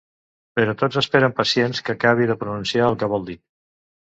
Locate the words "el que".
2.91-3.11